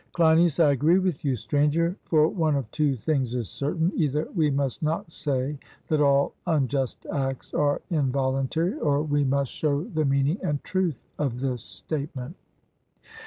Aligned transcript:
CLEINIAS: 0.13 0.59
I 0.59 0.71
agree 0.71 0.97
with 0.97 1.23
you, 1.23 1.35
Stranger; 1.35 1.95
for 2.05 2.27
one 2.27 2.55
of 2.55 2.71
two 2.71 2.95
things 2.95 3.35
is 3.35 3.49
certain: 3.49 3.91
either 3.95 4.27
we 4.33 4.49
must 4.49 4.81
not 4.81 5.11
say 5.11 5.59
that 5.89 6.01
all 6.01 6.33
unjust 6.47 7.05
acts 7.13 7.53
are 7.53 7.83
involuntary, 7.91 8.73
or 8.79 9.03
we 9.03 9.23
must 9.23 9.51
show 9.51 9.83
the 9.83 10.03
meaning 10.05 10.39
and 10.41 10.63
truth 10.63 11.03
of 11.19 11.39
this 11.39 11.61
statement. 11.61 12.35